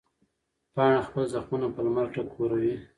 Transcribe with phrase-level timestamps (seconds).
[0.73, 2.75] پاڼه خپل زخمونه په لمر ټکوروي.